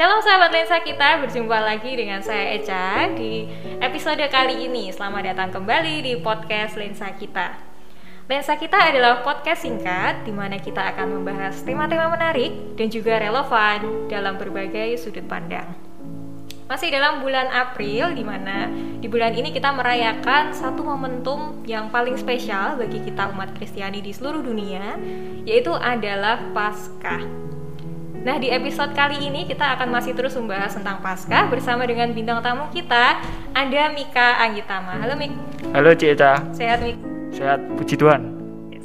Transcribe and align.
Shalom 0.00 0.24
sahabat 0.24 0.48
lensa 0.56 0.80
kita, 0.80 1.20
berjumpa 1.20 1.60
lagi 1.60 1.92
dengan 1.92 2.24
saya 2.24 2.56
Eca 2.56 3.12
di 3.12 3.44
episode 3.84 4.24
kali 4.32 4.64
ini. 4.64 4.88
Selamat 4.88 5.28
datang 5.28 5.52
kembali 5.52 6.00
di 6.00 6.16
podcast 6.24 6.80
Lensa 6.80 7.12
Kita. 7.12 7.52
Lensa 8.24 8.56
Kita 8.56 8.80
adalah 8.80 9.20
podcast 9.20 9.60
singkat 9.60 10.24
di 10.24 10.32
mana 10.32 10.56
kita 10.56 10.96
akan 10.96 11.20
membahas 11.20 11.60
tema-tema 11.68 12.08
menarik 12.16 12.80
dan 12.80 12.88
juga 12.88 13.20
relevan 13.20 14.08
dalam 14.08 14.40
berbagai 14.40 14.96
sudut 14.96 15.28
pandang. 15.28 15.68
Masih 16.64 16.88
dalam 16.88 17.20
bulan 17.20 17.52
April 17.52 18.16
di 18.16 18.24
mana 18.24 18.72
di 18.72 19.04
bulan 19.04 19.36
ini 19.36 19.52
kita 19.52 19.68
merayakan 19.68 20.56
satu 20.56 20.80
momentum 20.80 21.60
yang 21.68 21.92
paling 21.92 22.16
spesial 22.16 22.80
bagi 22.80 23.04
kita 23.04 23.28
umat 23.36 23.52
Kristiani 23.52 24.00
di 24.00 24.16
seluruh 24.16 24.40
dunia, 24.40 24.96
yaitu 25.44 25.76
adalah 25.76 26.40
Paskah. 26.56 27.59
Nah, 28.20 28.36
di 28.36 28.52
episode 28.52 28.92
kali 28.92 29.16
ini 29.16 29.48
kita 29.48 29.80
akan 29.80 29.96
masih 29.96 30.12
terus 30.12 30.36
membahas 30.36 30.76
tentang 30.76 31.00
Paskah 31.00 31.48
bersama 31.48 31.88
dengan 31.88 32.12
bintang 32.12 32.44
tamu 32.44 32.68
kita, 32.68 33.16
ada 33.56 33.82
Mika 33.96 34.44
Anggitama. 34.44 35.00
Halo 35.00 35.16
Mik. 35.16 35.32
Halo 35.72 35.96
Cik 35.96 36.20
Eca. 36.20 36.44
Sehat 36.52 36.84
Mik? 36.84 37.00
Sehat, 37.32 37.64
puji 37.80 37.96
Tuhan. 37.96 38.28
Yes. 38.68 38.84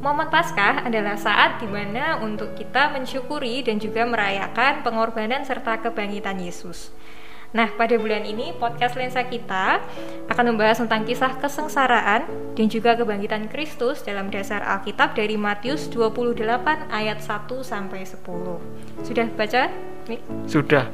Momen 0.00 0.32
Paskah 0.32 0.88
adalah 0.88 1.20
saat 1.20 1.60
di 1.60 1.68
mana 1.68 2.24
untuk 2.24 2.56
kita 2.56 2.96
mensyukuri 2.96 3.60
dan 3.60 3.76
juga 3.76 4.08
merayakan 4.08 4.88
pengorbanan 4.88 5.44
serta 5.44 5.84
kebangkitan 5.84 6.40
Yesus. 6.40 6.96
Nah, 7.56 7.72
pada 7.72 7.96
bulan 7.96 8.20
ini 8.28 8.52
podcast 8.60 9.00
Lensa 9.00 9.24
kita 9.24 9.80
akan 10.28 10.44
membahas 10.52 10.76
tentang 10.76 11.08
kisah 11.08 11.40
kesengsaraan 11.40 12.28
dan 12.52 12.66
juga 12.68 12.92
kebangkitan 13.00 13.48
Kristus 13.48 14.04
dalam 14.04 14.28
dasar 14.28 14.60
Alkitab 14.60 15.16
dari 15.16 15.40
Matius 15.40 15.88
28 15.88 16.36
ayat 16.92 17.24
1 17.24 17.48
sampai 17.64 18.04
10. 18.04 18.20
Sudah 19.00 19.26
baca? 19.32 19.72
Nih? 20.04 20.20
Sudah. 20.44 20.84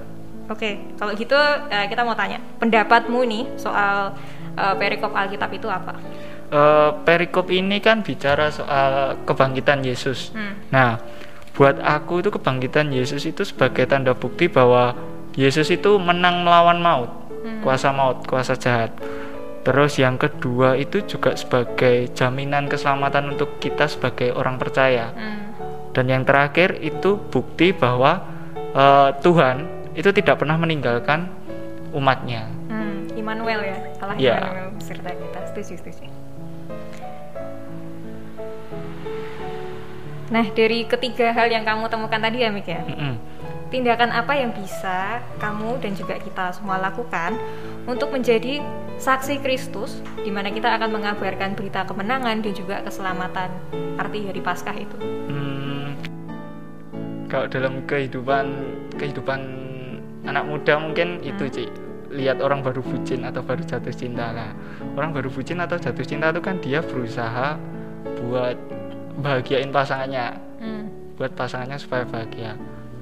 Oke, 0.47 0.95
kalau 1.03 1.19
gitu 1.19 1.35
uh, 1.35 1.87
kita 1.91 2.07
mau 2.07 2.15
tanya, 2.15 2.39
pendapatmu 2.63 3.27
nih 3.27 3.45
soal 3.59 4.15
uh, 4.55 4.75
perikop 4.79 5.11
Alkitab 5.19 5.51
itu 5.51 5.67
apa? 5.67 5.99
Uh, 6.55 6.95
perikop 7.03 7.51
ini 7.51 7.83
kan 7.83 8.07
bicara 8.07 8.55
soal 8.55 9.19
kebangkitan 9.27 9.83
Yesus. 9.83 10.31
Hmm. 10.31 10.63
Nah, 10.71 11.03
buat 11.59 11.83
aku 11.83 12.23
itu 12.23 12.31
kebangkitan 12.31 12.95
Yesus 12.95 13.27
itu 13.27 13.43
sebagai 13.43 13.83
tanda 13.91 14.15
bukti 14.15 14.47
bahwa 14.47 14.95
Yesus 15.33 15.73
itu 15.73 15.97
menang 15.97 16.45
melawan 16.45 16.79
maut, 16.85 17.11
hmm. 17.45 17.65
kuasa 17.65 17.89
maut, 17.89 18.21
kuasa 18.29 18.53
jahat. 18.53 18.93
Terus 19.63 19.97
yang 19.97 20.21
kedua 20.21 20.75
itu 20.77 21.01
juga 21.07 21.33
sebagai 21.39 22.11
jaminan 22.13 22.67
keselamatan 22.69 23.33
untuk 23.33 23.57
kita 23.63 23.89
sebagai 23.89 24.35
orang 24.37 24.61
percaya. 24.61 25.15
Hmm. 25.15 25.57
Dan 25.97 26.09
yang 26.13 26.23
terakhir 26.29 26.77
itu 26.85 27.17
bukti 27.31 27.73
bahwa 27.73 28.27
uh, 28.77 29.15
Tuhan 29.25 29.89
itu 29.97 30.09
tidak 30.13 30.41
pernah 30.41 30.61
meninggalkan 30.61 31.31
umatnya. 31.97 32.49
Hmm. 32.69 33.09
Immanuel 33.17 33.61
ya, 33.65 33.79
Allah 34.05 34.17
Ya. 34.21 34.37
Immanuel 34.37 34.69
serta 34.83 35.11
kita. 35.17 35.39
Setuju, 35.53 35.75
setuju. 35.81 36.05
Nah, 40.33 40.49
dari 40.57 40.89
ketiga 40.89 41.29
hal 41.37 41.53
yang 41.53 41.61
kamu 41.61 41.93
temukan 41.93 42.17
tadi 42.17 42.41
ya, 42.41 42.49
Mik 42.49 42.65
ya. 42.65 42.81
Mm-mm. 42.89 43.32
Tindakan 43.73 44.13
apa 44.13 44.37
yang 44.37 44.53
bisa 44.53 45.25
kamu 45.41 45.81
dan 45.81 45.97
juga 45.97 46.21
kita 46.21 46.53
semua 46.53 46.77
lakukan 46.77 47.35
untuk 47.89 48.13
menjadi 48.13 48.61
saksi 49.01 49.41
Kristus 49.41 50.05
di 50.21 50.29
mana 50.29 50.53
kita 50.53 50.69
akan 50.77 51.01
mengabarkan 51.01 51.57
berita 51.57 51.89
kemenangan 51.89 52.45
dan 52.45 52.53
juga 52.53 52.85
keselamatan 52.85 53.49
arti 53.97 54.29
hari 54.29 54.45
Paskah 54.45 54.77
itu. 54.77 54.97
Hmm, 55.01 55.97
kalau 57.33 57.49
dalam 57.49 57.81
kehidupan 57.89 58.45
kehidupan 59.01 59.41
anak 60.29 60.45
muda 60.47 60.77
mungkin 60.79 61.25
itu 61.25 61.49
Hmm. 61.49 61.57
Ci 61.57 61.65
lihat 62.13 62.45
orang 62.45 62.61
baru 62.61 62.85
bucin 62.85 63.25
atau 63.25 63.41
baru 63.41 63.65
jatuh 63.65 63.89
cinta 63.89 64.37
lah 64.37 64.53
orang 65.01 65.17
baru 65.17 65.33
bucin 65.33 65.65
atau 65.65 65.81
jatuh 65.81 66.05
cinta 66.05 66.29
itu 66.29 66.45
kan 66.45 66.61
dia 66.61 66.85
berusaha 66.85 67.57
buat 68.21 68.53
bahagiain 69.17 69.73
pasangannya 69.73 70.37
Hmm. 70.61 70.93
buat 71.17 71.33
pasangannya 71.33 71.81
supaya 71.81 72.05
bahagia 72.05 72.53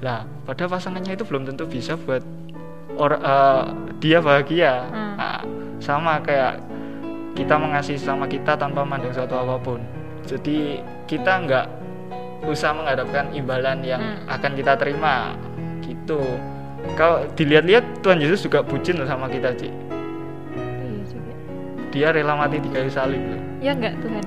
lah 0.00 0.24
pada 0.42 0.64
pasangannya 0.64 1.12
itu 1.12 1.22
belum 1.22 1.44
tentu 1.44 1.64
bisa 1.64 1.94
buat 1.94 2.24
or 2.96 3.14
eh, 3.14 3.64
dia 3.98 4.18
bahagia 4.18 4.88
Hmm. 4.88 5.14
Nah, 5.16 5.40
sama 5.78 6.16
kayak 6.20 6.60
kita 7.32 7.54
mengasihi 7.54 7.96
sama 7.96 8.24
kita 8.24 8.52
tanpa 8.54 8.82
memandang 8.82 9.12
suatu 9.12 9.34
apa 9.34 9.56
pun 9.56 9.80
jadi 10.24 10.80
kita 11.04 11.32
nggak 11.44 11.66
usah 12.42 12.72
mengharapkan 12.72 13.28
imbalan 13.30 13.80
yang 13.80 14.00
Hmm. 14.00 14.24
akan 14.30 14.52
kita 14.54 14.72
terima 14.74 15.36
gitu 15.80 16.20
kalau 16.96 17.28
dilihat-lihat 17.34 18.00
Tuhan 18.00 18.18
Yesus 18.18 18.40
juga 18.40 18.60
bucin 18.60 18.96
loh 18.96 19.04
sama 19.04 19.28
kita 19.28 19.52
Ci 19.52 19.68
Iya 19.68 21.00
juga. 21.04 21.32
dia 21.92 22.08
rela 22.10 22.34
mati 22.34 22.56
di 22.56 22.68
kayu 22.68 22.88
salib 22.88 23.20
loh 23.20 23.40
Ya 23.60 23.76
enggak 23.76 23.92
Tuhan. 24.00 24.24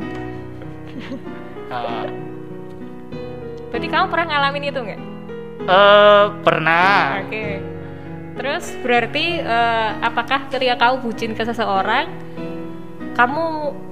Nah, 1.65 2.05
Berarti 3.69 3.87
kamu 3.89 4.05
pernah 4.07 4.25
ngalamin 4.29 4.69
itu 4.69 4.79
enggak? 4.79 5.01
Eh 5.61 6.25
pernah 6.41 7.21
Oke. 7.21 7.61
Terus 8.33 8.65
berarti 8.81 9.25
eh, 9.39 9.89
apakah 10.01 10.49
ketika 10.49 10.75
kamu 10.79 10.95
bucin 11.01 11.31
ke 11.31 11.43
seseorang 11.43 12.09
kamu 13.13 13.43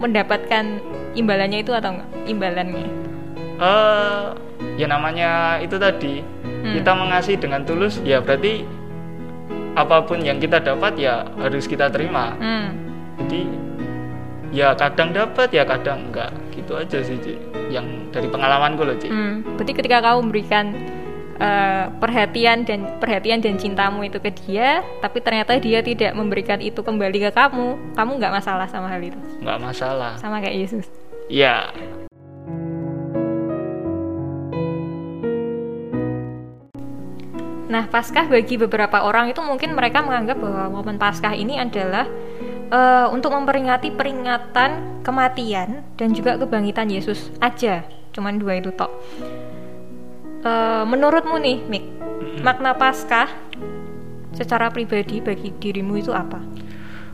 mendapatkan 0.02 0.82
imbalannya 1.14 1.62
itu 1.62 1.72
atau 1.72 1.94
enggak? 1.94 2.10
Imbalannya. 2.26 2.86
eh 3.62 4.26
ya 4.76 4.88
namanya 4.88 5.30
itu 5.58 5.78
tadi 5.78 6.26
Hmm. 6.62 6.78
kita 6.78 6.94
mengasihi 6.94 7.38
dengan 7.38 7.62
tulus 7.62 7.98
ya 8.02 8.18
berarti 8.18 8.62
apa 9.74 10.02
pun 10.02 10.22
yang 10.22 10.38
kita 10.38 10.58
dapat 10.58 10.94
ya 10.94 11.26
harus 11.36 11.66
kita 11.66 11.90
terima 11.90 12.38
Hmm. 12.38 12.70
jadi 13.18 13.42
ya 14.52 14.74
kadang 14.74 15.10
dapat 15.10 15.50
ya 15.50 15.66
kadang 15.66 16.10
enggak 16.10 16.30
gitu 16.52 16.76
aja 16.76 17.02
sih 17.02 17.18
Ci. 17.18 17.34
yang 17.70 17.86
dari 18.10 18.30
pengalamanku 18.30 18.82
loh 18.82 18.94
Ci 18.94 19.10
Hmm, 19.10 19.42
berarti 19.54 19.74
ketika 19.74 19.98
kamu 20.04 20.18
memberikan 20.22 20.66
eh, 21.42 21.86
perhatian 21.98 22.62
dan 22.62 23.02
perhatian 23.02 23.42
dan 23.42 23.58
cintamu 23.58 24.06
itu 24.06 24.22
ke 24.22 24.30
dia, 24.46 24.86
tapi 25.02 25.18
ternyata 25.26 25.58
dia 25.58 25.82
tidak 25.82 26.14
memberikan 26.14 26.62
itu 26.62 26.86
kembali 26.86 27.18
ke 27.18 27.32
kamu, 27.34 27.98
kamu 27.98 28.12
nggak 28.22 28.34
masalah 28.38 28.70
sama 28.70 28.88
hal 28.88 29.02
itu, 29.02 29.18
nggak 29.42 29.58
masalah 29.58 30.14
sama 30.22 30.38
kayak 30.38 30.70
Yesus. 30.70 30.86
ya 31.32 31.74
Nah, 37.72 37.88
Paskah 37.88 38.28
bagi 38.28 38.60
beberapa 38.60 39.00
orang 39.00 39.32
itu 39.32 39.40
mungkin 39.40 39.72
mereka 39.72 40.04
menganggap 40.04 40.44
bahwa 40.44 40.84
momen 40.84 41.00
Paskah 41.00 41.32
ini 41.32 41.56
adalah 41.56 42.04
eh, 42.68 43.08
untuk 43.16 43.32
memperingati 43.32 43.96
peringatan 43.96 45.00
kematian 45.08 45.80
dan 45.96 46.12
juga 46.12 46.36
kebangkitan 46.36 46.92
Yesus 46.92 47.32
aja, 47.40 47.88
cuman 48.12 48.44
dua 48.44 48.60
itu 48.60 48.76
tok. 48.76 48.92
Eh, 50.42 50.84
menurutmu 50.84 51.38
nih, 51.38 51.62
Mik, 51.62 51.86
makna 52.42 52.74
Paskah 52.74 53.30
secara 54.32 54.68
pribadi 54.68 55.22
bagi 55.22 55.52
dirimu 55.52 55.96
itu 55.96 56.10
apa? 56.10 56.40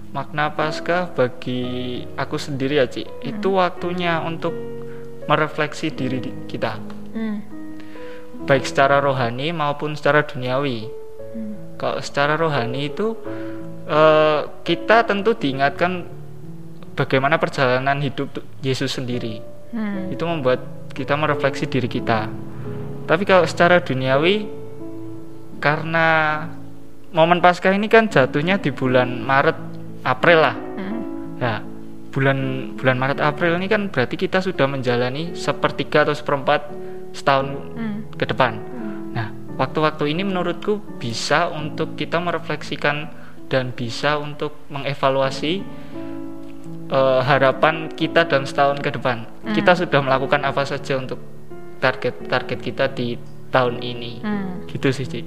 makna 0.07 0.49
Paskah 0.49 1.11
bagi 1.11 1.61
aku 2.15 2.39
sendiri 2.39 2.79
ya 2.79 2.88
Ci 2.88 3.03
itu 3.21 3.53
waktunya 3.53 4.17
untuk 4.17 4.55
merefleksi 5.27 5.91
diri 5.91 6.17
di- 6.17 6.33
kita 6.47 6.79
Hmm. 7.12 7.44
baik 8.41 8.63
secara 8.63 8.97
rohani 8.97 9.51
maupun 9.51 9.94
secara 9.94 10.23
duniawi 10.23 10.88
Hmm. 11.27 11.75
kalau 11.75 12.00
secara 12.00 12.33
rohani 12.33 12.88
itu 12.88 13.13
eh, 13.85 14.41
kita 14.63 15.03
tentu 15.03 15.31
diingatkan 15.31 16.07
bagaimana 16.94 17.35
perjalanan 17.35 18.00
hidup 18.00 18.31
Yesus 18.59 18.95
sendiri 18.95 19.44
Hmm. 19.69 20.09
itu 20.09 20.23
membuat 20.23 20.63
kita 20.91 21.13
merefleksi 21.13 21.68
diri 21.68 21.88
kita 21.88 22.31
tapi 23.07 23.24
kalau 23.24 23.48
secara 23.48 23.80
duniawi 23.80 24.45
karena 25.57 26.07
momen 27.09 27.42
Paskah 27.42 27.74
ini 27.74 27.89
kan 27.89 28.12
jatuhnya 28.12 28.62
di 28.62 28.69
bulan 28.69 29.24
Maret 29.24 29.57
April 30.06 30.39
lah 30.44 30.56
Hmm. 30.77 31.01
Nah, 31.38 31.57
bulan 32.13 32.38
bulan 32.77 32.98
Maret 32.98 33.19
April 33.21 33.57
ini 33.57 33.65
kan 33.65 33.89
berarti 33.89 34.13
kita 34.13 34.42
sudah 34.42 34.69
menjalani 34.69 35.33
sepertiga 35.33 36.06
atau 36.06 36.13
seperempat 36.13 36.69
setahun 37.13 37.48
Hmm. 37.74 38.06
ke 38.13 38.25
depan. 38.30 38.62
Nah, 39.13 39.33
waktu-waktu 39.57 40.13
ini 40.13 40.21
menurutku 40.21 40.77
bisa 41.01 41.50
untuk 41.50 41.98
kita 41.98 42.21
merefleksikan 42.21 43.09
dan 43.50 43.74
bisa 43.74 44.18
untuk 44.21 44.54
mengevaluasi 44.69 45.63
eh, 46.88 47.21
harapan 47.25 47.92
kita 47.92 48.24
dalam 48.30 48.48
setahun 48.48 48.80
ke 48.80 48.89
depan. 48.94 49.27
Hmm. 49.44 49.51
Kita 49.51 49.75
sudah 49.75 50.00
melakukan 50.00 50.39
apa 50.45 50.63
saja 50.63 50.95
untuk 50.95 51.19
target-target 51.79 52.59
kita 52.59 52.85
di 52.91 53.18
tahun 53.50 53.79
ini. 53.81 54.21
Hmm. 54.21 54.68
Gitu 54.68 54.91
sih, 54.91 55.06
Ci. 55.07 55.21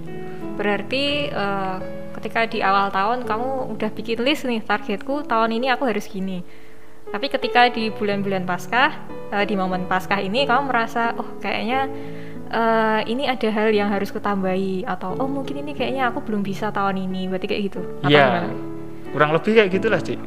Berarti 0.61 1.33
eh, 1.33 1.77
ketika 2.21 2.45
di 2.45 2.61
awal 2.61 2.93
tahun 2.93 3.25
kamu 3.25 3.73
udah 3.79 3.91
bikin 3.97 4.21
list 4.21 4.45
nih 4.45 4.61
targetku 4.61 5.25
tahun 5.25 5.57
ini 5.57 5.73
aku 5.73 5.89
harus 5.89 6.05
gini. 6.05 6.45
Tapi 7.11 7.27
ketika 7.27 7.67
di 7.73 7.91
bulan-bulan 7.91 8.47
Paskah, 8.47 8.95
uh, 9.35 9.43
di 9.43 9.59
momen 9.59 9.91
Paskah 9.91 10.23
ini 10.23 10.47
kamu 10.47 10.71
merasa, 10.71 11.11
oh 11.19 11.27
kayaknya 11.43 11.91
uh, 12.55 13.03
ini 13.03 13.27
ada 13.27 13.51
hal 13.51 13.75
yang 13.75 13.91
harus 13.91 14.15
kutambahi 14.15 14.87
atau 14.87 15.19
oh 15.19 15.27
mungkin 15.27 15.59
ini 15.59 15.75
kayaknya 15.75 16.07
aku 16.07 16.23
belum 16.23 16.47
bisa 16.47 16.71
tahun 16.71 17.03
ini, 17.11 17.27
berarti 17.27 17.47
kayak 17.51 17.63
gitu. 17.67 17.83
Iya. 18.07 18.47
Kurang 19.11 19.35
lebih 19.35 19.59
kayak 19.59 19.71
gitulah, 19.75 19.99
Cik. 19.99 20.23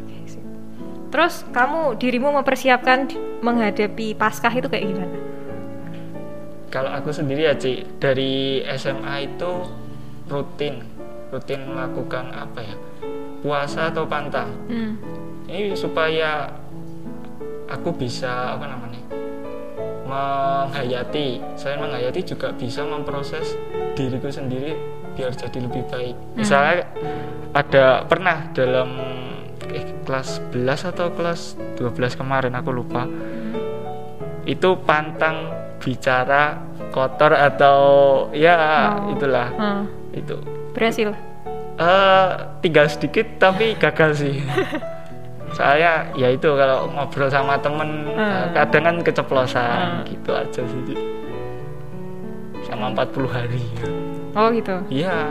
Terus 1.07 1.47
kamu 1.55 1.95
dirimu 1.95 2.35
mempersiapkan 2.41 3.07
menghadapi 3.39 4.19
Paskah 4.19 4.51
itu 4.51 4.67
kayak 4.67 4.83
gimana? 4.83 5.17
Kalau 6.73 6.89
aku 6.89 7.13
sendiri 7.13 7.45
ya, 7.45 7.53
Cik, 7.53 8.01
dari 8.01 8.65
SMA 8.73 9.29
itu 9.29 9.69
rutin 10.25 10.81
rutin 11.29 11.69
melakukan 11.69 12.33
apa 12.33 12.65
ya? 12.65 12.75
puasa 13.43 13.91
atau 13.91 14.07
pantang. 14.07 14.49
Hmm. 14.71 14.95
Ini 15.45 15.75
supaya 15.75 16.47
aku 17.67 17.91
bisa 17.93 18.55
apa 18.55 18.65
namanya 18.71 19.01
menghayati 20.03 21.41
saya 21.57 21.79
menghayati 21.79 22.21
juga 22.21 22.53
bisa 22.53 22.85
memproses 22.85 23.57
diriku 23.97 24.29
sendiri 24.29 24.77
biar 25.17 25.33
jadi 25.33 25.57
lebih 25.63 25.83
baik 25.89 26.13
hmm. 26.13 26.37
misalnya 26.37 26.85
ada 27.55 28.05
pernah 28.05 28.53
dalam 28.53 28.93
eh, 29.73 29.85
kelas 30.05 30.43
11 30.53 30.91
atau 30.93 31.07
kelas 31.17 31.57
12 31.81 32.19
kemarin 32.19 32.53
aku 32.53 32.69
lupa 32.69 33.09
hmm. 33.09 34.45
itu 34.45 34.77
pantang 34.85 35.62
bicara 35.83 36.63
kotor 36.95 37.35
atau 37.35 37.77
ya 38.31 38.55
oh. 38.95 39.11
itulah 39.11 39.51
hmm. 39.51 39.83
itu 40.15 40.39
berhasil 40.71 41.11
uh, 41.75 42.55
tinggal 42.63 42.87
sedikit 42.87 43.27
tapi 43.35 43.75
gagal 43.83 44.23
sih 44.23 44.39
saya 45.53 46.07
ya 46.17 46.33
itu 46.33 46.49
kalau 46.55 46.89
ngobrol 46.89 47.29
sama 47.29 47.59
temen 47.59 48.09
hmm. 48.09 48.55
kadang 48.55 48.83
kan 48.87 48.95
keceplosan 49.03 50.01
hmm. 50.01 50.05
gitu 50.09 50.31
aja 50.33 50.61
sih 50.63 50.97
sama 52.63 52.89
40 52.95 53.27
hari 53.29 53.63
oh 54.33 54.47
gitu 54.55 54.75
iya 54.89 55.29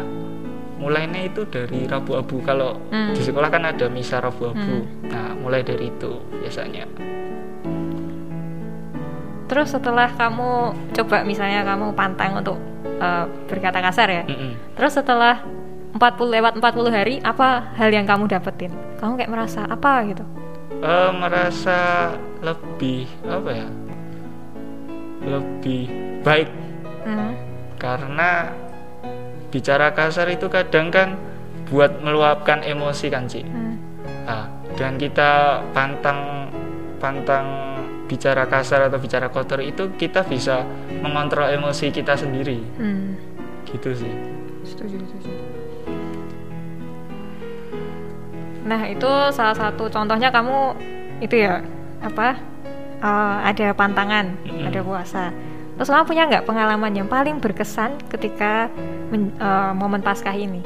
mulainya 0.79 1.31
itu 1.31 1.47
dari 1.47 1.87
Rabu 1.87 2.19
Abu 2.19 2.43
kalau 2.43 2.77
hmm. 2.91 3.15
di 3.15 3.23
sekolah 3.23 3.49
kan 3.51 3.67
ada 3.67 3.87
misa 3.87 4.19
Rabu 4.19 4.53
Abu 4.53 4.77
hmm. 4.83 5.11
nah 5.11 5.31
mulai 5.39 5.63
dari 5.63 5.91
itu 5.91 6.23
biasanya 6.43 6.87
terus 9.53 9.69
setelah 9.69 10.09
kamu 10.17 10.73
coba 10.97 11.29
misalnya 11.29 11.61
kamu 11.61 11.93
pantang 11.93 12.41
untuk 12.41 12.57
uh, 13.05 13.29
berkata 13.53 13.85
kasar 13.85 14.09
ya 14.09 14.25
mm 14.25 14.33
-mm. 14.33 14.53
terus 14.81 14.97
setelah 14.97 15.45
40 15.93 16.01
lewat 16.41 16.53
40 16.57 16.89
hari 16.89 17.15
apa 17.21 17.69
hal 17.77 17.93
yang 17.93 18.09
kamu 18.09 18.33
dapetin 18.33 18.73
kamu 18.97 19.21
kayak 19.21 19.29
merasa 19.29 19.69
apa 19.69 20.09
gitu 20.09 20.25
uh, 20.81 21.13
merasa 21.13 22.11
lebih 22.41 23.05
apa 23.29 23.51
ya 23.53 23.69
lebih 25.23 25.85
baik 26.25 26.49
hmm. 27.05 27.33
karena 27.77 28.57
bicara 29.53 29.93
kasar 29.93 30.33
itu 30.33 30.49
kadang 30.49 30.89
kan 30.89 31.15
buat 31.69 32.01
meluapkan 32.01 32.65
emosi 32.65 33.07
kan 33.13 33.29
sih 33.29 33.45
hmm. 33.45 33.75
nah, 34.25 34.49
dan 34.81 34.97
kita 34.97 35.61
pantang 35.77 36.49
pantang 36.97 37.72
bicara 38.13 38.45
kasar 38.45 38.93
atau 38.93 39.01
bicara 39.01 39.33
kotor 39.33 39.65
itu 39.65 39.97
kita 39.97 40.21
bisa 40.29 40.69
mengontrol 41.01 41.49
emosi 41.49 41.89
kita 41.89 42.13
sendiri 42.13 42.61
hmm. 42.61 43.09
gitu 43.73 43.97
sih 43.97 44.13
setuju 44.69 45.01
setuju 45.09 45.53
Nah 48.63 48.87
itu 48.87 49.11
salah 49.35 49.57
satu 49.59 49.91
contohnya 49.91 50.31
kamu 50.31 50.75
itu 51.19 51.43
ya 51.43 51.63
apa 52.03 52.39
uh, 53.03 53.43
ada 53.43 53.75
pantangan, 53.75 54.39
mm-hmm. 54.47 54.69
ada 54.71 54.81
puasa. 54.83 55.25
Terus 55.79 55.89
kamu 55.91 56.05
punya 56.07 56.23
nggak 56.31 56.47
pengalaman 56.47 56.93
yang 56.95 57.09
paling 57.11 57.43
berkesan 57.43 57.99
ketika 58.07 58.71
men, 59.11 59.35
uh, 59.43 59.75
momen 59.75 59.99
Paskah 59.99 60.35
ini? 60.35 60.63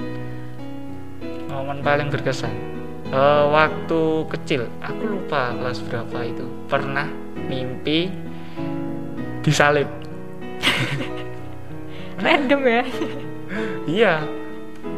Momen 1.49 1.81
paling 1.81 2.13
berkesan 2.13 2.53
uh, 3.17 3.49
waktu 3.49 4.29
kecil, 4.29 4.69
aku 4.85 5.03
lupa 5.09 5.57
kelas 5.57 5.81
berapa 5.89 6.19
itu 6.27 6.45
pernah 6.69 7.09
mimpi 7.47 8.11
disalib. 9.43 9.89
Random 12.25 12.61
ya? 12.65 12.83
iya, 13.87 14.15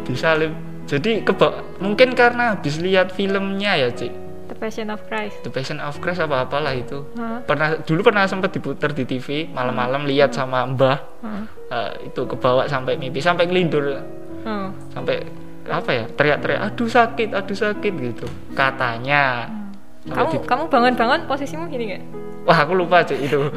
disalib 0.08 0.68
jadi 0.88 1.20
keba 1.20 1.60
mungkin 1.84 2.16
karena 2.16 2.56
habis 2.56 2.80
lihat 2.80 3.12
filmnya 3.12 3.76
ya 3.76 3.92
cik 3.92 4.12
The 4.48 4.56
Passion 4.56 4.88
of 4.88 5.04
Christ 5.04 5.44
The 5.44 5.52
Passion 5.52 5.78
of 5.84 6.00
Christ 6.00 6.24
apa 6.24 6.48
apalah 6.48 6.72
itu 6.72 7.04
huh? 7.12 7.44
pernah 7.44 7.76
dulu 7.84 8.00
pernah 8.00 8.24
sempat 8.24 8.56
diputar 8.56 8.96
di 8.96 9.04
TV 9.04 9.52
malam-malam 9.52 10.08
lihat 10.08 10.32
sama 10.32 10.64
mbah 10.64 10.98
huh? 11.20 11.44
uh, 11.68 11.90
itu 12.00 12.24
kebawa 12.24 12.64
sampai 12.64 12.96
mimpi 12.96 13.20
sampai 13.20 13.44
ngelindur 13.44 14.00
huh? 14.48 14.72
sampai 14.96 15.20
apa 15.68 15.90
ya 15.92 16.04
teriak-teriak 16.08 16.60
aduh 16.64 16.88
sakit 16.88 17.36
aduh 17.36 17.52
sakit 17.52 17.92
gitu 17.92 18.24
katanya 18.56 19.52
hmm. 20.08 20.16
kamu 20.16 20.48
kamu 20.48 20.64
bangun-bangun 20.72 21.20
posisimu 21.28 21.68
gini 21.68 21.92
gak? 21.92 22.02
Wah 22.48 22.58
aku 22.64 22.72
lupa 22.72 23.04
cik 23.04 23.20
itu. 23.20 23.52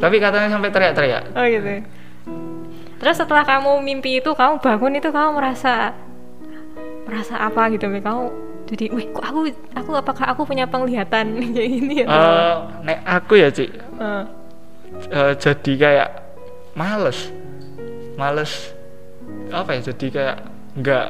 Tapi 0.00 0.16
katanya 0.16 0.48
sampai 0.48 0.72
teriak-teriak. 0.72 1.36
Oh 1.36 1.44
gitu. 1.44 1.84
Terus 2.98 3.16
setelah 3.20 3.44
kamu 3.44 3.84
mimpi 3.84 4.24
itu 4.24 4.32
kamu 4.32 4.64
bangun 4.64 4.96
itu 4.96 5.12
kamu 5.12 5.36
merasa 5.36 5.92
merasa 7.04 7.36
apa 7.36 7.68
gitu 7.68 7.84
kamu 7.92 8.32
jadi 8.64 8.88
wih 8.96 9.12
kok 9.12 9.20
aku 9.28 9.40
aku 9.76 9.90
apakah 9.92 10.24
aku 10.32 10.48
punya 10.48 10.64
penglihatan 10.64 11.36
kayak 11.52 11.68
gini 11.68 11.94
ya 12.00 12.06
uh, 12.08 12.80
nek 12.80 13.04
aku 13.04 13.36
ya 13.36 13.52
cik 13.52 13.76
uh. 14.00 14.24
Uh, 15.12 15.36
jadi 15.36 15.72
kayak 15.76 16.08
males. 16.78 17.30
Males 18.14 18.72
apa 19.50 19.74
ya 19.78 19.80
jadi 19.92 20.06
kayak 20.10 20.38
nggak 20.78 21.06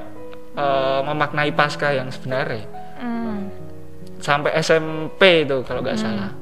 uh, 0.56 1.00
memaknai 1.05 1.52
pasca 1.52 1.93
yang 1.93 2.08
sebenarnya. 2.12 2.64
Mm. 2.94 3.50
sampai 4.22 4.56
SMP 4.56 5.44
itu 5.44 5.61
kalau 5.69 5.84
nggak 5.84 5.99
mm. 5.99 6.00
salah 6.00 6.32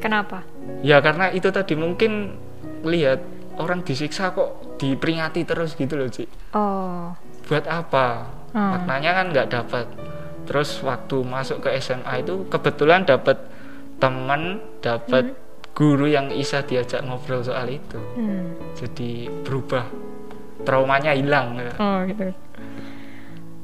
kenapa? 0.00 0.42
Ya 0.80 0.98
karena 1.04 1.30
itu 1.30 1.52
tadi 1.52 1.76
mungkin 1.76 2.34
lihat 2.82 3.20
orang 3.60 3.84
disiksa 3.84 4.32
kok 4.32 4.80
diperingati 4.80 5.44
terus 5.44 5.76
gitu 5.76 6.00
loh 6.00 6.08
cik. 6.08 6.56
Oh. 6.56 7.12
Buat 7.46 7.68
apa? 7.68 8.40
Hmm. 8.50 8.74
maknanya 8.74 9.10
kan 9.14 9.26
nggak 9.30 9.48
dapat. 9.52 9.86
Terus 10.48 10.82
waktu 10.82 11.22
masuk 11.22 11.62
ke 11.62 11.78
SMA 11.78 12.26
itu 12.26 12.50
kebetulan 12.50 13.06
dapat 13.06 13.38
teman 14.02 14.58
dapat 14.82 15.30
hmm. 15.30 15.38
guru 15.76 16.10
yang 16.10 16.32
bisa 16.32 16.64
diajak 16.66 17.04
ngobrol 17.06 17.44
soal 17.44 17.68
itu. 17.70 18.00
Hmm. 18.16 18.56
jadi 18.74 19.30
berubah. 19.46 19.86
Traumanya 20.60 21.16
hilang. 21.16 21.56
Oh 21.78 22.04
gitu. 22.04 22.34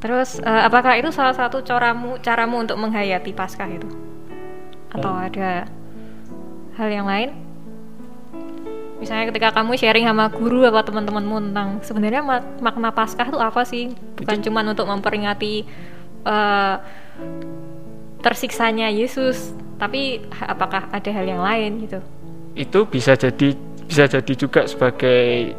Terus 0.00 0.38
uh, 0.44 0.64
apakah 0.68 0.96
itu 1.00 1.10
salah 1.10 1.34
satu 1.34 1.64
caramu 1.64 2.20
caramu 2.22 2.62
untuk 2.62 2.78
menghayati 2.78 3.32
pasca 3.34 3.66
itu? 3.66 3.88
Atau 4.92 5.10
oh. 5.12 5.18
ada 5.18 5.66
hal 6.76 6.88
yang 6.92 7.08
lain. 7.08 7.32
Misalnya 8.96 9.28
ketika 9.28 9.52
kamu 9.52 9.76
sharing 9.76 10.08
sama 10.08 10.32
guru 10.32 10.64
apa 10.64 10.80
teman-temanmu 10.80 11.52
tentang 11.52 11.68
sebenarnya 11.84 12.24
mak 12.24 12.64
makna 12.64 12.88
paskah 12.92 13.28
itu 13.28 13.36
apa 13.40 13.62
sih? 13.68 13.92
Bukan 14.16 14.40
cuma 14.40 14.64
untuk 14.64 14.88
memperingati 14.88 15.68
uh, 16.24 16.80
tersiksanya 18.24 18.88
Yesus 18.88 19.52
tapi 19.76 20.24
apakah 20.40 20.88
ada 20.88 21.10
hal 21.12 21.24
yang 21.28 21.44
lain 21.44 21.84
gitu? 21.84 22.00
Itu 22.56 22.88
bisa 22.88 23.12
jadi 23.12 23.52
bisa 23.84 24.08
jadi 24.08 24.32
juga 24.32 24.64
sebagai 24.64 25.52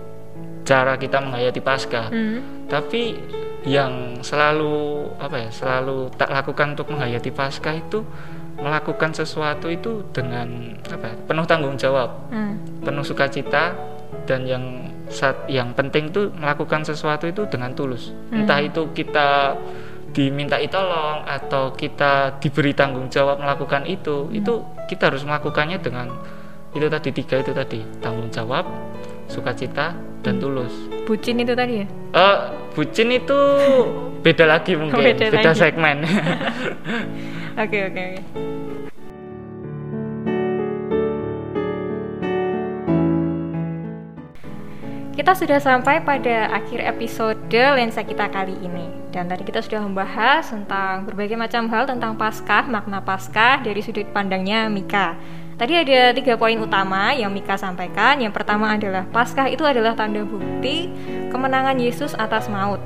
cara 0.65 0.97
kita 0.97 1.21
menghayati 1.23 1.61
paskah. 1.63 2.11
Hmm. 2.11 2.39
tapi 2.67 3.15
yang 3.63 4.19
selalu 4.19 5.07
apa 5.23 5.47
ya 5.47 5.49
selalu 5.55 6.11
tak 6.19 6.27
lakukan 6.27 6.75
untuk 6.75 6.91
menghayati 6.91 7.31
paskah 7.31 7.79
itu 7.79 8.03
melakukan 8.57 9.13
sesuatu 9.13 9.69
itu 9.69 10.01
dengan 10.09 10.73
apa 10.89 11.13
penuh 11.29 11.45
tanggung 11.45 11.77
jawab 11.77 12.09
hmm. 12.33 12.81
penuh 12.81 13.05
sukacita 13.05 13.77
dan 14.25 14.43
yang 14.49 14.63
saat 15.07 15.47
yang 15.47 15.71
penting 15.77 16.11
tuh 16.11 16.33
melakukan 16.35 16.83
sesuatu 16.83 17.29
itu 17.29 17.45
dengan 17.47 17.71
tulus 17.77 18.11
hmm. 18.11 18.43
entah 18.43 18.59
itu 18.59 18.91
kita 18.91 19.55
diminta 20.11 20.57
tolong 20.67 21.21
atau 21.29 21.77
kita 21.77 22.41
diberi 22.41 22.73
tanggung 22.73 23.07
jawab 23.13 23.37
melakukan 23.37 23.85
itu 23.85 24.25
hmm. 24.25 24.39
itu 24.41 24.53
kita 24.89 25.13
harus 25.13 25.21
melakukannya 25.21 25.77
dengan 25.77 26.09
itu 26.73 26.87
tadi 26.89 27.09
tiga 27.13 27.39
itu 27.39 27.51
tadi 27.53 27.79
tanggung 28.01 28.33
jawab 28.33 28.65
sukacita 29.29 29.93
dan 30.25 30.39
hmm. 30.39 30.41
tulus 30.41 30.73
bucin 31.05 31.37
itu 31.39 31.53
tadi 31.53 31.85
ya 31.85 31.87
uh, 32.17 32.37
bucin 32.73 33.13
itu 33.13 33.37
beda 34.25 34.49
lagi 34.49 34.73
mungkin 34.73 35.13
beda, 35.13 35.29
beda 35.29 35.51
lagi. 35.53 35.61
segmen 35.61 35.97
oke 37.57 37.77
oke 37.89 38.03
oke 38.13 38.47
kita 45.17 45.33
sudah 45.33 45.59
sampai 45.59 45.99
pada 46.05 46.47
akhir 46.53 46.77
episode 46.87 47.35
lensa 47.51 48.05
kita 48.05 48.29
kali 48.29 48.53
ini. 48.63 48.87
Dan 49.09 49.25
tadi 49.25 49.43
kita 49.43 49.65
sudah 49.65 49.81
membahas 49.81 50.45
tentang 50.45 51.09
berbagai 51.09 51.33
macam 51.33 51.65
hal 51.73 51.83
tentang 51.83 52.13
Paskah, 52.15 52.69
makna 52.69 53.01
Paskah 53.01 53.65
dari 53.65 53.81
sudut 53.81 54.05
pandangnya 54.13 54.69
Mika. 54.69 55.17
Tadi 55.57 55.73
ada 55.73 56.13
tiga 56.13 56.37
poin 56.37 56.55
utama 56.61 57.17
yang 57.17 57.33
Mika 57.33 57.57
sampaikan. 57.57 58.21
Yang 58.21 58.39
pertama 58.39 58.77
adalah 58.77 59.09
Paskah 59.09 59.49
itu 59.49 59.65
adalah 59.65 59.97
tanda 59.97 60.21
bukti 60.21 60.87
kemenangan 61.33 61.81
Yesus 61.81 62.13
atas 62.13 62.45
maut. 62.45 62.79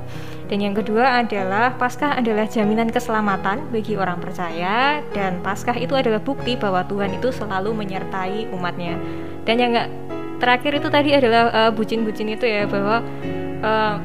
Dan 0.52 0.60
yang 0.60 0.76
kedua 0.76 1.24
adalah 1.24 1.72
Paskah 1.80 2.20
adalah 2.20 2.44
jaminan 2.44 2.92
keselamatan 2.92 3.72
bagi 3.72 3.96
orang 3.96 4.20
percaya 4.20 5.00
dan 5.16 5.40
Paskah 5.40 5.80
itu 5.80 5.96
adalah 5.96 6.20
bukti 6.20 6.60
bahwa 6.60 6.84
Tuhan 6.84 7.16
itu 7.16 7.32
selalu 7.32 7.72
menyertai 7.72 8.52
umatnya. 8.52 9.00
Dan 9.48 9.56
yang 9.56 9.72
terakhir 10.36 10.76
itu 10.76 10.92
tadi 10.92 11.16
adalah 11.16 11.48
uh, 11.56 11.70
bucin-bucin 11.72 12.36
itu 12.36 12.44
ya 12.44 12.68
bahwa 12.68 13.00
uh, 13.64 13.96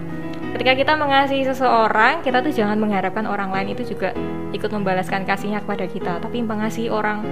ketika 0.55 0.73
kita 0.79 0.93
mengasihi 0.95 1.43
seseorang 1.43 2.23
kita 2.23 2.39
tuh 2.39 2.55
jangan 2.55 2.79
mengharapkan 2.79 3.27
orang 3.27 3.51
lain 3.51 3.75
itu 3.75 3.83
juga 3.91 4.15
ikut 4.55 4.71
membalaskan 4.71 5.27
kasihnya 5.27 5.59
kepada 5.59 5.83
kita 5.83 6.23
tapi 6.23 6.39
mengasihi 6.39 6.87
orang 6.87 7.27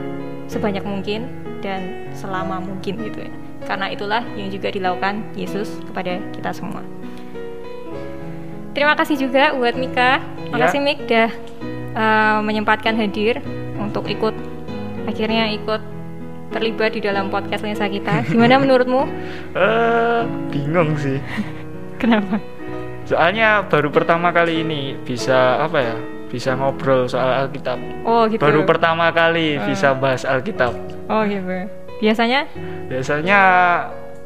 sebanyak 0.51 0.83
mungkin 0.83 1.31
dan 1.63 2.11
selama 2.11 2.59
mungkin 2.59 2.99
gitu 2.99 3.23
ya 3.23 3.31
karena 3.63 3.87
itulah 3.93 4.21
yang 4.35 4.51
juga 4.51 4.73
dilakukan 4.75 5.23
Yesus 5.39 5.79
kepada 5.87 6.19
kita 6.35 6.51
semua 6.51 6.83
terima 8.75 8.93
kasih 8.99 9.15
juga 9.15 9.55
buat 9.55 9.73
Mika 9.79 10.19
makasih 10.51 10.79
ya. 10.83 10.85
Mik 10.85 10.99
dah 11.07 11.31
uh, 11.95 12.37
menyempatkan 12.43 12.93
hadir 12.99 13.39
untuk 13.79 14.05
ikut 14.11 14.35
akhirnya 15.07 15.49
ikut 15.55 15.81
terlibat 16.51 16.95
di 16.95 17.01
dalam 17.01 17.31
podcast 17.31 17.63
lensa 17.63 17.87
kita. 17.87 18.21
Gimana 18.31 18.59
menurutmu? 18.59 19.07
uh, 19.55 20.27
bingung 20.51 20.95
sih. 20.99 21.17
Kenapa? 22.01 22.37
Soalnya 23.07 23.63
baru 23.65 23.89
pertama 23.89 24.35
kali 24.35 24.61
ini 24.61 24.99
bisa 25.07 25.63
apa 25.63 25.79
ya? 25.79 25.95
Bisa 26.25 26.57
ngobrol 26.57 27.07
soal 27.07 27.47
Alkitab. 27.47 27.79
Oh 28.03 28.27
gitu. 28.27 28.43
Baru 28.43 28.67
pertama 28.67 29.07
kali 29.15 29.55
uh. 29.55 29.63
bisa 29.63 29.95
bahas 29.95 30.27
Alkitab. 30.27 30.75
Oh 31.07 31.23
gitu. 31.23 31.69
Biasanya? 32.03 32.49
Biasanya 32.91 33.39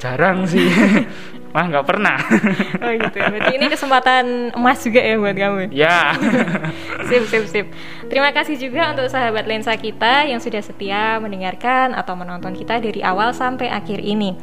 jarang 0.02 0.48
sih. 0.50 0.66
Wah 1.50 1.66
nggak 1.66 1.86
pernah. 1.86 2.18
oh 2.86 2.92
gitu. 2.94 3.18
Ya. 3.18 3.28
Berarti 3.34 3.54
ini 3.58 3.66
kesempatan 3.74 4.54
emas 4.54 4.78
juga 4.86 5.02
ya 5.02 5.16
buat 5.18 5.34
kamu. 5.34 5.60
Ya. 5.74 6.14
sip 7.10 7.26
sip 7.26 7.46
sip. 7.50 7.66
Terima 8.06 8.30
kasih 8.30 8.56
juga 8.62 8.94
untuk 8.94 9.10
sahabat 9.10 9.50
lensa 9.50 9.74
kita 9.74 10.30
yang 10.30 10.38
sudah 10.38 10.62
setia 10.62 11.18
mendengarkan 11.18 11.98
atau 11.98 12.14
menonton 12.14 12.54
kita 12.54 12.78
dari 12.78 13.02
awal 13.02 13.34
sampai 13.34 13.66
akhir 13.74 13.98
ini. 13.98 14.38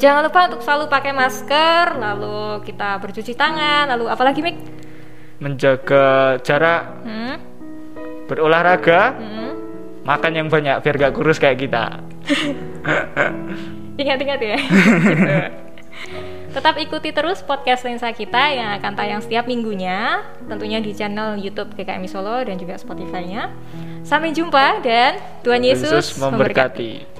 Jangan 0.00 0.26
lupa 0.26 0.48
untuk 0.48 0.64
selalu 0.64 0.88
pakai 0.88 1.12
masker, 1.12 2.00
lalu 2.00 2.64
kita 2.64 2.96
bercuci 2.98 3.36
tangan, 3.36 3.84
lalu 3.94 4.08
apalagi 4.08 4.40
Mik? 4.40 4.56
Menjaga 5.44 6.40
jarak, 6.40 7.04
hmm? 7.04 7.36
berolahraga, 8.24 9.12
hmm? 9.20 9.52
makan 10.08 10.32
yang 10.32 10.48
banyak 10.48 10.80
biar 10.80 10.96
gak 10.96 11.12
kurus 11.12 11.36
kayak 11.36 11.60
kita. 11.60 12.00
Ingat-ingat 14.00 14.40
ya. 14.40 14.56
gitu. 14.56 15.69
Tetap 16.50 16.74
ikuti 16.82 17.14
terus 17.14 17.46
podcast 17.46 17.86
lensa 17.86 18.10
kita 18.10 18.50
yang 18.50 18.74
akan 18.74 18.92
tayang 18.98 19.22
setiap 19.22 19.46
minggunya, 19.46 20.26
tentunya 20.50 20.82
di 20.82 20.90
channel 20.90 21.38
YouTube 21.38 21.70
GKMI 21.78 22.10
Solo 22.10 22.42
dan 22.42 22.58
juga 22.58 22.74
Spotify-nya. 22.74 23.54
Sampai 24.02 24.34
jumpa 24.34 24.82
dan 24.82 25.22
Tuhan 25.46 25.62
Yesus, 25.62 26.10
Yesus 26.10 26.18
memberkati. 26.18 27.06
memberkati. 27.06 27.19